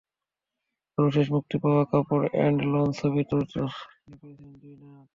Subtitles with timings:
[0.91, 4.15] সর্বশেষ মুক্তি পাওয়া কাপুর অ্যান্ড সন্স ছবিতেও তিনি
[4.21, 5.07] পেয়েছেন দুই নায়ক।